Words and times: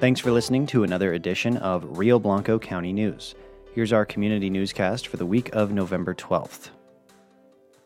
Thanks 0.00 0.18
for 0.18 0.32
listening 0.32 0.64
to 0.68 0.82
another 0.82 1.12
edition 1.12 1.58
of 1.58 1.98
Rio 1.98 2.18
Blanco 2.18 2.58
County 2.58 2.90
News. 2.90 3.34
Here's 3.74 3.92
our 3.92 4.06
community 4.06 4.48
newscast 4.48 5.06
for 5.06 5.18
the 5.18 5.26
week 5.26 5.54
of 5.54 5.72
November 5.72 6.14
12th. 6.14 6.70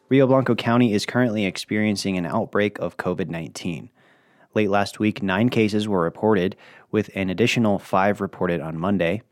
Rio 0.08 0.28
Blanco 0.28 0.54
County 0.54 0.92
is 0.92 1.06
currently 1.06 1.44
experiencing 1.44 2.16
an 2.16 2.24
outbreak 2.24 2.78
of 2.78 2.98
COVID 2.98 3.30
19. 3.30 3.90
Late 4.54 4.70
last 4.70 5.00
week, 5.00 5.24
nine 5.24 5.48
cases 5.48 5.88
were 5.88 6.02
reported, 6.02 6.54
with 6.92 7.10
an 7.16 7.30
additional 7.30 7.80
five 7.80 8.20
reported 8.20 8.60
on 8.60 8.78
Monday. 8.78 9.22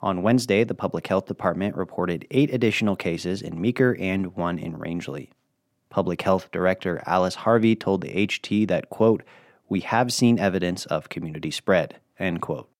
On 0.00 0.22
Wednesday, 0.22 0.64
the 0.64 0.74
Public 0.74 1.08
Health 1.08 1.26
Department 1.26 1.76
reported 1.76 2.26
eight 2.30 2.54
additional 2.54 2.96
cases 2.96 3.42
in 3.42 3.60
Meeker 3.60 3.94
and 4.00 4.34
one 4.34 4.58
in 4.58 4.78
Rangeley. 4.78 5.28
Public 5.90 6.22
Health 6.22 6.50
Director 6.50 7.02
Alice 7.04 7.34
Harvey 7.34 7.76
told 7.76 8.00
the 8.00 8.26
HT 8.26 8.66
that, 8.68 8.88
quote, 8.88 9.24
we 9.68 9.80
have 9.80 10.10
seen 10.10 10.38
evidence 10.38 10.86
of 10.86 11.10
community 11.10 11.50
spread, 11.50 12.00
end 12.20 12.40
quote. 12.40 12.70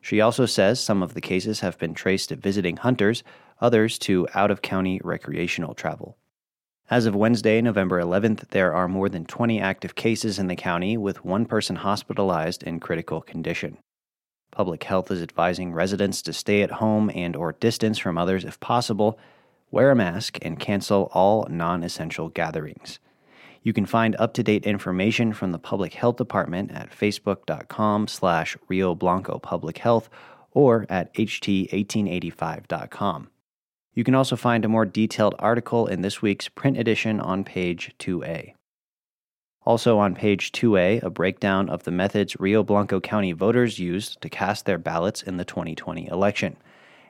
She 0.00 0.20
also 0.20 0.46
says 0.46 0.78
some 0.78 1.02
of 1.02 1.14
the 1.14 1.20
cases 1.20 1.60
have 1.60 1.78
been 1.78 1.94
traced 1.94 2.28
to 2.28 2.36
visiting 2.36 2.76
hunters, 2.76 3.24
others 3.60 3.98
to 4.00 4.28
out 4.34 4.50
of 4.50 4.62
county 4.62 5.00
recreational 5.02 5.74
travel. 5.74 6.16
As 6.88 7.06
of 7.06 7.16
Wednesday, 7.16 7.60
November 7.60 8.00
11th, 8.00 8.50
there 8.50 8.72
are 8.72 8.86
more 8.86 9.08
than 9.08 9.24
20 9.24 9.60
active 9.60 9.96
cases 9.96 10.38
in 10.38 10.46
the 10.46 10.54
county, 10.54 10.96
with 10.96 11.24
one 11.24 11.44
person 11.44 11.74
hospitalized 11.74 12.62
in 12.62 12.78
critical 12.78 13.20
condition. 13.20 13.78
Public 14.52 14.84
Health 14.84 15.10
is 15.10 15.20
advising 15.20 15.72
residents 15.72 16.22
to 16.22 16.32
stay 16.32 16.62
at 16.62 16.70
home 16.70 17.10
and 17.12 17.34
or 17.34 17.52
distance 17.54 17.98
from 17.98 18.16
others 18.16 18.44
if 18.44 18.60
possible, 18.60 19.18
wear 19.72 19.90
a 19.90 19.96
mask, 19.96 20.38
and 20.42 20.60
cancel 20.60 21.10
all 21.12 21.44
non-essential 21.50 22.28
gatherings. 22.28 23.00
You 23.66 23.72
can 23.72 23.84
find 23.84 24.14
up-to-date 24.20 24.64
information 24.64 25.32
from 25.32 25.50
the 25.50 25.58
Public 25.58 25.94
Health 25.94 26.18
Department 26.18 26.70
at 26.70 26.92
facebook.com 26.92 28.06
slash 28.06 28.56
Rio 28.68 28.94
Blanco 28.94 29.40
Public 29.40 29.78
Health 29.78 30.08
or 30.52 30.86
at 30.88 31.12
ht1885.com. 31.14 33.28
You 33.92 34.04
can 34.04 34.14
also 34.14 34.36
find 34.36 34.64
a 34.64 34.68
more 34.68 34.84
detailed 34.84 35.34
article 35.40 35.88
in 35.88 36.02
this 36.02 36.22
week's 36.22 36.48
print 36.48 36.78
edition 36.78 37.18
on 37.18 37.42
page 37.42 37.92
2A. 37.98 38.52
Also 39.64 39.98
on 39.98 40.14
page 40.14 40.52
2A, 40.52 41.02
a 41.02 41.10
breakdown 41.10 41.68
of 41.68 41.82
the 41.82 41.90
methods 41.90 42.38
Rio 42.38 42.62
Blanco 42.62 43.00
County 43.00 43.32
voters 43.32 43.80
used 43.80 44.20
to 44.20 44.28
cast 44.28 44.66
their 44.66 44.78
ballots 44.78 45.22
in 45.22 45.38
the 45.38 45.44
2020 45.44 46.06
election, 46.06 46.56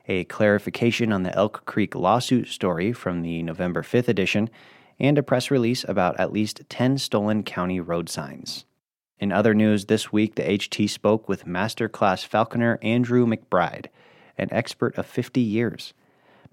a 0.07 0.23
clarification 0.23 1.13
on 1.13 1.21
the 1.21 1.35
Elk 1.35 1.65
Creek 1.65 1.93
lawsuit 1.93 2.47
story 2.47 2.93
from 2.93 3.21
the 3.21 3.43
November 3.43 3.83
5th 3.83 4.07
edition, 4.07 4.49
and 4.99 5.17
a 5.17 5.23
press 5.23 5.51
release 5.51 5.83
about 5.87 6.19
at 6.19 6.33
least 6.33 6.61
10 6.69 6.97
stolen 6.97 7.43
county 7.43 7.79
road 7.79 8.09
signs. 8.09 8.65
In 9.19 9.31
other 9.31 9.53
news 9.53 9.85
this 9.85 10.11
week, 10.11 10.35
the 10.35 10.43
HT 10.43 10.89
spoke 10.89 11.27
with 11.27 11.47
Master 11.47 11.89
Class 11.89 12.23
Falconer 12.23 12.77
Andrew 12.81 13.25
McBride, 13.25 13.87
an 14.37 14.47
expert 14.51 14.95
of 14.97 15.05
50 15.05 15.41
years. 15.41 15.93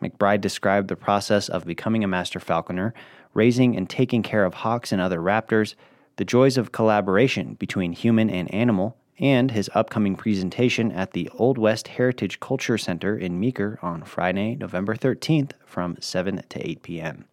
McBride 0.02 0.40
described 0.40 0.88
the 0.88 0.96
process 0.96 1.48
of 1.48 1.66
becoming 1.66 2.02
a 2.02 2.08
master 2.08 2.40
falconer, 2.40 2.94
raising 3.34 3.76
and 3.76 3.88
taking 3.88 4.22
care 4.22 4.44
of 4.44 4.54
hawks 4.54 4.92
and 4.92 5.00
other 5.00 5.20
raptors, 5.20 5.74
the 6.16 6.24
joys 6.24 6.56
of 6.56 6.72
collaboration 6.72 7.54
between 7.54 7.92
human 7.92 8.30
and 8.30 8.52
animal, 8.52 8.96
and 9.18 9.50
his 9.50 9.70
upcoming 9.74 10.16
presentation 10.16 10.90
at 10.90 11.12
the 11.12 11.28
Old 11.34 11.58
West 11.58 11.88
Heritage 11.88 12.40
Culture 12.40 12.78
Center 12.78 13.16
in 13.16 13.38
Meeker 13.38 13.78
on 13.82 14.02
Friday, 14.02 14.56
November 14.56 14.96
13th 14.96 15.52
from 15.64 15.96
7 16.00 16.42
to 16.48 16.68
8 16.68 16.82
p.m. 16.82 17.24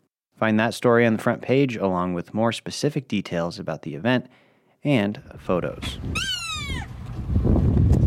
Find 0.41 0.59
that 0.59 0.73
story 0.73 1.05
on 1.05 1.13
the 1.13 1.21
front 1.21 1.43
page 1.43 1.77
along 1.77 2.15
with 2.15 2.33
more 2.33 2.51
specific 2.51 3.07
details 3.07 3.59
about 3.59 3.83
the 3.83 3.93
event 3.93 4.25
and 4.83 5.21
photos. 5.37 5.99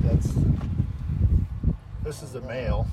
That's 0.02 0.34
this 2.02 2.24
is 2.24 2.34
a 2.34 2.40
male. 2.40 2.88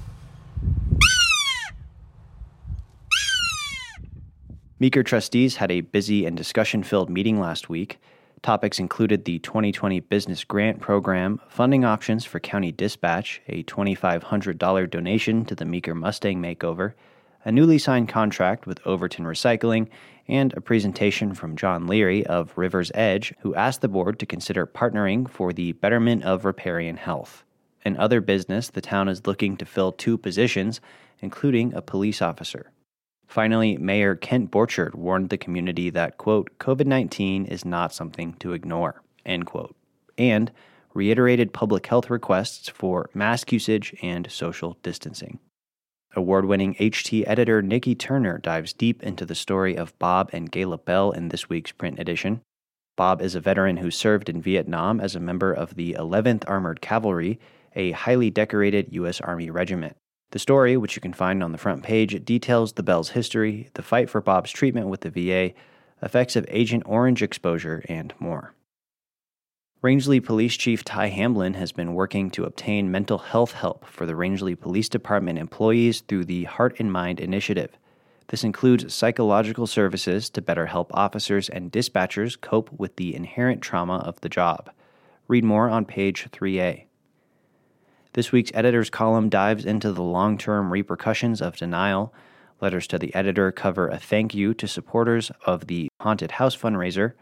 Meeker 4.77 5.01
trustees 5.01 5.55
had 5.55 5.71
a 5.71 5.81
busy 5.81 6.27
and 6.27 6.37
discussion 6.37 6.83
filled 6.83 7.09
meeting 7.09 7.39
last 7.39 7.67
week. 7.67 7.99
Topics 8.43 8.77
included 8.77 9.25
the 9.25 9.39
2020 9.39 10.01
Business 10.01 10.43
Grant 10.43 10.79
Program, 10.79 11.41
funding 11.49 11.83
options 11.83 12.25
for 12.25 12.39
county 12.39 12.71
dispatch, 12.71 13.41
a 13.47 13.63
$2,500 13.63 14.87
donation 14.87 15.45
to 15.45 15.55
the 15.55 15.65
Meeker 15.65 15.95
Mustang 15.95 16.39
makeover, 16.39 16.93
a 17.45 17.51
newly 17.51 17.77
signed 17.77 18.09
contract 18.09 18.65
with 18.65 18.85
Overton 18.85 19.25
Recycling, 19.25 19.87
and 20.27 20.53
a 20.53 20.61
presentation 20.61 21.33
from 21.33 21.55
John 21.55 21.87
Leary 21.87 22.25
of 22.25 22.57
River's 22.57 22.91
Edge, 22.93 23.33
who 23.39 23.55
asked 23.55 23.81
the 23.81 23.87
board 23.87 24.19
to 24.19 24.25
consider 24.25 24.65
partnering 24.65 25.29
for 25.29 25.51
the 25.51 25.73
betterment 25.73 26.23
of 26.23 26.45
riparian 26.45 26.97
health. 26.97 27.43
In 27.83 27.97
other 27.97 28.21
business, 28.21 28.69
the 28.69 28.81
town 28.81 29.09
is 29.09 29.25
looking 29.25 29.57
to 29.57 29.65
fill 29.65 29.91
two 29.91 30.17
positions, 30.17 30.79
including 31.19 31.73
a 31.73 31.81
police 31.81 32.21
officer. 32.21 32.71
Finally, 33.27 33.77
Mayor 33.77 34.15
Kent 34.15 34.51
Borchard 34.51 34.93
warned 34.93 35.29
the 35.29 35.37
community 35.37 35.89
that, 35.89 36.17
quote, 36.17 36.57
COVID 36.59 36.85
19 36.85 37.45
is 37.45 37.65
not 37.65 37.93
something 37.93 38.33
to 38.39 38.53
ignore, 38.53 39.01
end 39.25 39.45
quote, 39.45 39.75
and 40.17 40.51
reiterated 40.93 41.53
public 41.53 41.87
health 41.87 42.09
requests 42.09 42.69
for 42.69 43.09
mask 43.13 43.51
usage 43.51 43.95
and 44.01 44.29
social 44.29 44.77
distancing. 44.83 45.39
Award 46.13 46.43
winning 46.45 46.75
HT 46.75 47.23
editor 47.25 47.61
Nikki 47.61 47.95
Turner 47.95 48.37
dives 48.37 48.73
deep 48.73 49.01
into 49.01 49.25
the 49.25 49.33
story 49.33 49.77
of 49.77 49.97
Bob 49.97 50.29
and 50.33 50.51
Gayla 50.51 50.83
Bell 50.83 51.11
in 51.11 51.29
this 51.29 51.47
week's 51.47 51.71
print 51.71 51.99
edition. 51.99 52.41
Bob 52.97 53.21
is 53.21 53.33
a 53.33 53.39
veteran 53.39 53.77
who 53.77 53.89
served 53.89 54.27
in 54.27 54.41
Vietnam 54.41 54.99
as 54.99 55.15
a 55.15 55.21
member 55.21 55.53
of 55.53 55.75
the 55.75 55.93
11th 55.97 56.43
Armored 56.47 56.81
Cavalry, 56.81 57.39
a 57.75 57.91
highly 57.91 58.29
decorated 58.29 58.89
U.S. 58.91 59.21
Army 59.21 59.49
regiment. 59.49 59.95
The 60.31 60.39
story, 60.39 60.75
which 60.75 60.97
you 60.97 61.01
can 61.01 61.13
find 61.13 61.41
on 61.41 61.53
the 61.53 61.57
front 61.57 61.81
page, 61.81 62.25
details 62.25 62.73
the 62.73 62.83
Bell's 62.83 63.11
history, 63.11 63.69
the 63.75 63.81
fight 63.81 64.09
for 64.09 64.19
Bob's 64.19 64.51
treatment 64.51 64.87
with 64.87 65.01
the 65.01 65.09
VA, 65.09 65.53
effects 66.01 66.35
of 66.35 66.45
Agent 66.49 66.83
Orange 66.85 67.23
exposure, 67.23 67.85
and 67.87 68.13
more. 68.19 68.53
Rangeley 69.83 70.19
Police 70.19 70.57
Chief 70.57 70.85
Ty 70.85 71.07
Hamblin 71.07 71.55
has 71.55 71.71
been 71.71 71.95
working 71.95 72.29
to 72.31 72.43
obtain 72.43 72.91
mental 72.91 73.17
health 73.17 73.53
help 73.53 73.83
for 73.87 74.05
the 74.05 74.15
Rangeley 74.15 74.53
Police 74.53 74.87
Department 74.87 75.39
employees 75.39 76.01
through 76.01 76.25
the 76.25 76.43
Heart 76.43 76.75
and 76.77 76.91
Mind 76.91 77.19
Initiative. 77.19 77.71
This 78.27 78.43
includes 78.43 78.93
psychological 78.93 79.65
services 79.65 80.29
to 80.29 80.41
better 80.41 80.67
help 80.67 80.91
officers 80.93 81.49
and 81.49 81.71
dispatchers 81.71 82.39
cope 82.39 82.69
with 82.77 82.95
the 82.97 83.15
inherent 83.15 83.63
trauma 83.63 83.95
of 83.95 84.21
the 84.21 84.29
job. 84.29 84.69
Read 85.27 85.43
more 85.43 85.67
on 85.67 85.85
page 85.85 86.27
3A. 86.29 86.83
This 88.13 88.31
week's 88.31 88.51
editor's 88.53 88.91
column 88.91 89.29
dives 89.29 89.65
into 89.65 89.91
the 89.91 90.03
long 90.03 90.37
term 90.37 90.71
repercussions 90.71 91.41
of 91.41 91.57
denial. 91.57 92.13
Letters 92.61 92.85
to 92.85 92.99
the 92.99 93.15
editor 93.15 93.51
cover 93.51 93.87
a 93.87 93.97
thank 93.97 94.35
you 94.35 94.53
to 94.53 94.67
supporters 94.67 95.31
of 95.47 95.65
the 95.65 95.89
Haunted 96.01 96.33
House 96.33 96.55
fundraiser, 96.55 97.13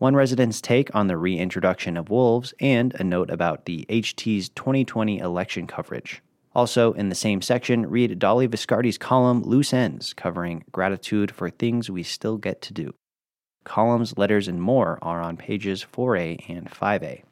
one 0.00 0.16
resident's 0.16 0.62
take 0.62 0.92
on 0.94 1.08
the 1.08 1.16
reintroduction 1.18 1.94
of 1.98 2.08
wolves, 2.08 2.54
and 2.58 2.94
a 2.94 3.04
note 3.04 3.28
about 3.28 3.66
the 3.66 3.84
HT's 3.90 4.48
2020 4.48 5.18
election 5.18 5.66
coverage. 5.66 6.22
Also, 6.54 6.94
in 6.94 7.10
the 7.10 7.14
same 7.14 7.42
section, 7.42 7.86
read 7.86 8.18
Dolly 8.18 8.48
Viscardi's 8.48 8.96
column 8.96 9.42
Loose 9.42 9.74
Ends, 9.74 10.14
covering 10.14 10.64
gratitude 10.72 11.30
for 11.30 11.50
things 11.50 11.90
we 11.90 12.02
still 12.02 12.38
get 12.38 12.62
to 12.62 12.72
do. 12.72 12.94
Columns, 13.64 14.16
letters, 14.16 14.48
and 14.48 14.62
more 14.62 14.98
are 15.02 15.20
on 15.20 15.36
pages 15.36 15.84
4A 15.92 16.48
and 16.48 16.70
5A. 16.70 17.22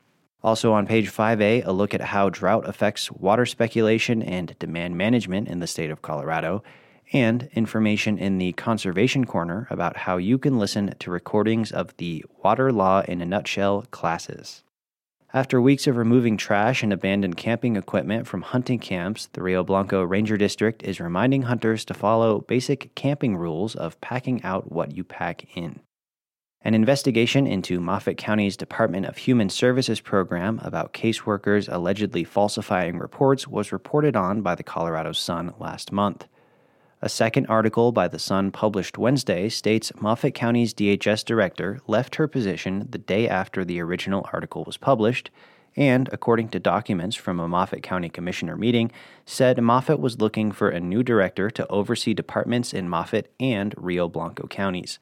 Also 0.43 0.75
on 0.75 0.87
page 0.87 1.11
5A, 1.11 1.67
a 1.67 1.73
look 1.73 1.95
at 1.95 2.03
how 2.03 2.29
drought 2.29 2.69
affects 2.69 3.11
water 3.11 3.47
speculation 3.47 4.23
and 4.23 4.59
demand 4.59 4.95
management 4.95 5.49
in 5.49 5.61
the 5.61 5.67
state 5.67 5.91
of 5.91 6.03
Colorado, 6.03 6.63
and 7.13 7.49
information 7.55 8.19
in 8.19 8.39
the 8.39 8.53
Conservation 8.53 9.25
Corner 9.25 9.67
about 9.71 9.97
how 9.97 10.17
you 10.17 10.39
can 10.39 10.59
listen 10.59 10.95
to 10.99 11.11
recordings 11.11 11.73
of 11.73 11.97
the 11.97 12.25
Water 12.43 12.73
Law 12.73 13.03
in 13.09 13.21
a 13.21 13.27
Nutshell 13.27 13.87
classes. 13.91 14.63
After 15.35 15.61
weeks 15.61 15.87
of 15.87 15.99
removing 15.99 16.39
trash 16.39 16.83
and 16.83 16.91
abandoned 16.91 17.37
camping 17.37 17.77
equipment 17.77 18.27
from 18.27 18.41
hunting 18.41 18.79
camps, 18.79 19.29
the 19.33 19.43
Rio 19.43 19.63
Blanco 19.63 20.03
Ranger 20.03 20.39
District 20.39 20.83
is 20.83 21.01
reminding 21.01 21.43
hunters 21.43 21.85
to 21.85 21.95
follow 21.95 22.41
basic 22.41 22.95
camping 22.95 23.37
rules 23.37 23.77
of 23.77 24.01
packing 24.01 24.43
out 24.43 24.73
what 24.73 24.97
you 24.97 25.05
pack 25.05 25.47
in. 25.55 25.81
An 26.63 26.75
investigation 26.75 27.47
into 27.47 27.79
Moffat 27.79 28.17
County's 28.17 28.57
Department 28.57 29.07
of 29.07 29.19
Human 29.19 29.49
Services 29.49 30.01
program 30.01 30.61
about 30.63 30.93
caseworkers 30.93 31.73
allegedly 31.73 32.25
falsifying 32.25 32.99
reports 32.99 33.47
was 33.47 33.71
reported 33.71 34.17
on 34.17 34.41
by 34.41 34.55
the 34.55 34.63
Colorado 34.63 35.13
Sun 35.13 35.55
last 35.59 35.93
month. 35.93 36.27
A 37.01 37.09
second 37.09 37.47
article 37.47 37.93
by 37.93 38.09
the 38.09 38.19
Sun 38.19 38.51
published 38.51 38.99
Wednesday 38.99 39.49
states 39.49 39.93
Moffat 40.01 40.35
County's 40.35 40.75
DHS 40.75 41.25
director 41.25 41.79
left 41.87 42.17
her 42.17 42.27
position 42.27 42.89
the 42.91 42.99
day 42.99 43.29
after 43.29 43.65
the 43.65 43.81
original 43.81 44.29
article 44.33 44.65
was 44.65 44.77
published, 44.77 45.31
and, 45.77 46.09
according 46.13 46.49
to 46.49 46.59
documents 46.59 47.15
from 47.15 47.39
a 47.39 47.47
Moffat 47.47 47.85
County 47.85 48.09
Commissioner 48.09 48.57
meeting, 48.57 48.91
said 49.25 49.63
Moffat 49.63 50.01
was 50.01 50.19
looking 50.19 50.51
for 50.51 50.71
a 50.71 50.81
new 50.81 51.05
director 51.05 51.51
to 51.51 51.69
oversee 51.69 52.15
departments 52.15 52.73
in 52.73 52.89
Moffat 52.89 53.33
and 53.39 53.77
Rio 53.77 54.09
Blanco 54.09 54.49
counties. 54.49 54.99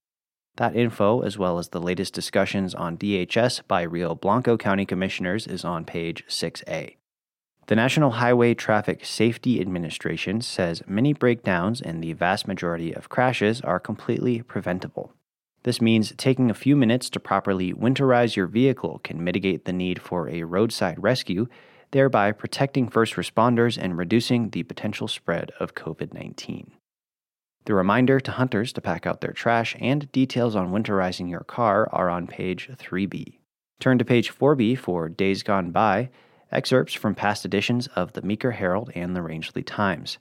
That 0.57 0.77
info, 0.77 1.23
as 1.23 1.39
well 1.39 1.59
as 1.59 1.69
the 1.69 1.81
latest 1.81 2.13
discussions 2.13 2.75
on 2.75 2.99
DHS 2.99 3.63
by 3.67 3.83
Rio 3.83 4.15
Blanco 4.15 4.59
County 4.59 4.85
Commissioners, 4.85 5.47
is 5.47 5.65
on 5.65 5.87
page 5.87 6.25
6A. 6.29 6.97
The 7.67 7.75
National 7.75 8.13
Highway 8.13 8.55
Traffic 8.55 9.05
Safety 9.05 9.61
Administration 9.61 10.41
says 10.41 10.85
many 10.87 11.13
breakdowns 11.13 11.81
and 11.81 12.01
the 12.01 12.13
vast 12.13 12.47
majority 12.47 12.95
of 12.95 13.09
crashes 13.09 13.61
are 13.61 13.81
completely 13.81 14.41
preventable. 14.43 15.13
This 15.65 15.81
means 15.81 16.13
taking 16.17 16.49
a 16.49 16.55
few 16.55 16.77
minutes 16.77 17.11
to 17.11 17.19
properly 17.19 17.75
winterize 17.75 18.37
your 18.37 18.47
vehicle 18.47 19.01
can 19.03 19.25
mitigate 19.25 19.65
the 19.65 19.73
need 19.73 20.01
for 20.01 20.29
a 20.29 20.45
roadside 20.45 21.03
rescue, 21.03 21.49
thereby 21.91 22.31
protecting 22.31 22.87
first 22.89 23.15
responders 23.15 23.77
and 23.77 23.99
reducing 23.99 24.51
the 24.51 24.63
potential 24.63 25.09
spread 25.09 25.51
of 25.59 25.75
COVID 25.75 26.15
19. 26.15 26.71
The 27.65 27.75
reminder 27.75 28.21
to 28.21 28.31
hunters 28.31 28.73
to 28.75 28.81
pack 28.81 29.07
out 29.09 29.21
their 29.21 29.33
trash 29.33 29.75
and 29.81 30.13
details 30.13 30.55
on 30.55 30.71
winterizing 30.71 31.29
your 31.29 31.41
car 31.41 31.89
are 31.91 32.11
on 32.11 32.29
page 32.29 32.71
3B. 32.73 33.41
Turn 33.81 33.99
to 33.99 34.05
page 34.05 34.33
4B 34.33 34.79
for 34.79 35.09
Days 35.09 35.43
Gone 35.43 35.73
By, 35.73 36.11
excerpts 36.53 36.95
from 36.95 37.15
past 37.15 37.45
editions 37.45 37.87
of 37.89 38.13
the 38.13 38.23
Meeker 38.23 38.53
Herald 38.53 38.91
and 38.95 39.15
the 39.15 39.23
Rangeley 39.23 39.63
Times. 39.63 40.19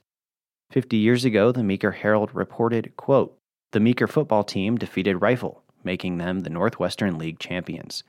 Fifty 0.70 0.96
years 0.96 1.24
ago, 1.24 1.52
the 1.52 1.62
Meeker 1.62 1.92
Herald 1.92 2.34
reported, 2.34 2.96
quote, 2.96 3.38
The 3.72 3.80
Meeker 3.80 4.06
football 4.06 4.44
team 4.44 4.76
defeated 4.76 5.18
Rifle, 5.18 5.62
making 5.84 6.18
them 6.18 6.40
the 6.40 6.50
Northwestern 6.50 7.18
League 7.18 7.38
champions. 7.38 8.02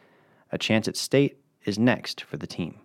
A 0.51 0.57
chance 0.57 0.87
at 0.87 0.97
state 0.97 1.37
is 1.65 1.77
next 1.77 2.21
for 2.21 2.37
the 2.37 2.47
team. 2.47 2.79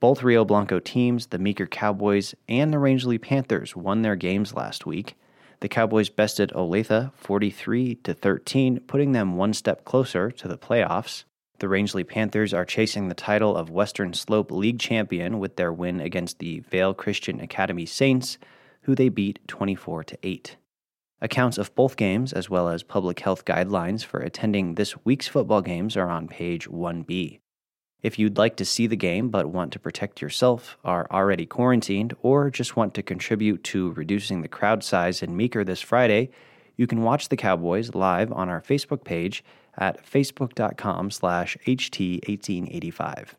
Both 0.00 0.22
Rio 0.22 0.44
Blanco 0.44 0.78
teams, 0.78 1.28
the 1.28 1.38
Meeker 1.38 1.66
Cowboys 1.66 2.34
and 2.48 2.72
the 2.72 2.78
Rangeley 2.78 3.18
Panthers, 3.18 3.74
won 3.74 4.02
their 4.02 4.16
games 4.16 4.54
last 4.54 4.84
week. 4.84 5.16
The 5.60 5.68
Cowboys 5.68 6.10
bested 6.10 6.50
Olathe 6.50 7.12
43 7.14 7.94
to 7.96 8.12
13, 8.12 8.80
putting 8.80 9.12
them 9.12 9.36
one 9.36 9.54
step 9.54 9.84
closer 9.84 10.30
to 10.30 10.48
the 10.48 10.58
playoffs. 10.58 11.24
The 11.58 11.68
Rangeley 11.68 12.04
Panthers 12.04 12.52
are 12.52 12.66
chasing 12.66 13.08
the 13.08 13.14
title 13.14 13.56
of 13.56 13.70
Western 13.70 14.12
Slope 14.12 14.50
League 14.50 14.78
champion 14.78 15.38
with 15.38 15.56
their 15.56 15.72
win 15.72 16.00
against 16.00 16.38
the 16.38 16.60
Vail 16.60 16.92
Christian 16.92 17.40
Academy 17.40 17.86
Saints, 17.86 18.36
who 18.82 18.94
they 18.94 19.08
beat 19.08 19.38
24 19.48 20.04
to 20.04 20.18
8. 20.22 20.56
Accounts 21.22 21.56
of 21.56 21.74
both 21.74 21.96
games, 21.96 22.34
as 22.34 22.50
well 22.50 22.68
as 22.68 22.82
public 22.82 23.20
health 23.20 23.46
guidelines 23.46 24.04
for 24.04 24.20
attending 24.20 24.74
this 24.74 25.02
week's 25.06 25.28
football 25.28 25.62
games, 25.62 25.96
are 25.96 26.10
on 26.10 26.28
page 26.28 26.68
1B. 26.68 27.40
If 28.02 28.18
you'd 28.18 28.36
like 28.36 28.56
to 28.56 28.66
see 28.66 28.86
the 28.86 28.94
game 28.94 29.30
but 29.30 29.46
want 29.46 29.72
to 29.72 29.78
protect 29.78 30.20
yourself, 30.20 30.76
are 30.84 31.06
already 31.10 31.46
quarantined, 31.46 32.14
or 32.20 32.50
just 32.50 32.76
want 32.76 32.92
to 32.94 33.02
contribute 33.02 33.64
to 33.64 33.92
reducing 33.92 34.42
the 34.42 34.48
crowd 34.48 34.84
size 34.84 35.22
in 35.22 35.34
Meeker 35.34 35.64
this 35.64 35.80
Friday, 35.80 36.28
you 36.76 36.86
can 36.86 37.02
watch 37.02 37.28
the 37.28 37.36
Cowboys 37.36 37.94
live 37.94 38.32
on 38.32 38.48
our 38.48 38.60
Facebook 38.60 39.04
page 39.04 39.42
at 39.76 40.04
facebook.com 40.04 41.10
slash 41.10 41.56
ht1885. 41.66 43.30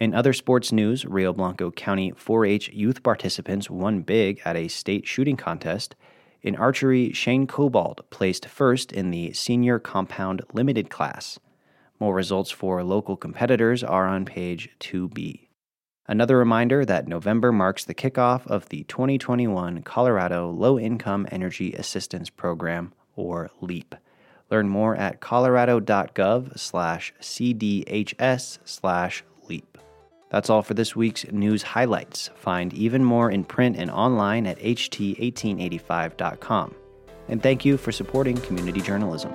In 0.00 0.14
other 0.14 0.32
sports 0.32 0.72
news, 0.72 1.04
Rio 1.04 1.32
Blanco 1.32 1.70
County 1.70 2.12
4-H 2.12 2.68
youth 2.70 3.02
participants 3.02 3.70
won 3.70 4.02
big 4.02 4.40
at 4.44 4.56
a 4.56 4.68
state 4.68 5.06
shooting 5.06 5.36
contest. 5.36 5.94
In 6.42 6.56
archery, 6.56 7.12
Shane 7.12 7.46
Cobalt 7.46 8.08
placed 8.10 8.46
first 8.46 8.92
in 8.92 9.10
the 9.10 9.32
senior 9.32 9.78
compound 9.78 10.42
limited 10.52 10.90
class. 10.90 11.38
More 12.00 12.14
results 12.14 12.50
for 12.50 12.82
local 12.82 13.16
competitors 13.16 13.84
are 13.84 14.06
on 14.06 14.24
page 14.24 14.68
2B. 14.80 15.43
Another 16.06 16.36
reminder 16.36 16.84
that 16.84 17.08
November 17.08 17.50
marks 17.50 17.84
the 17.84 17.94
kickoff 17.94 18.46
of 18.46 18.68
the 18.68 18.84
2021 18.84 19.82
Colorado 19.82 20.50
Low 20.50 20.78
Income 20.78 21.26
Energy 21.30 21.72
Assistance 21.72 22.28
Program, 22.28 22.92
or 23.16 23.50
LEAP. 23.62 23.94
Learn 24.50 24.68
more 24.68 24.94
at 24.96 25.20
colorado.gov 25.20 26.58
slash 26.58 27.14
cdhs 27.20 28.58
slash 28.64 29.24
leap. 29.48 29.78
That's 30.30 30.50
all 30.50 30.62
for 30.62 30.74
this 30.74 30.94
week's 30.94 31.24
news 31.32 31.62
highlights. 31.62 32.28
Find 32.34 32.74
even 32.74 33.02
more 33.02 33.30
in 33.30 33.44
print 33.44 33.78
and 33.78 33.90
online 33.90 34.46
at 34.46 34.58
ht1885.com. 34.58 36.74
And 37.28 37.42
thank 37.42 37.64
you 37.64 37.78
for 37.78 37.92
supporting 37.92 38.36
community 38.36 38.82
journalism. 38.82 39.32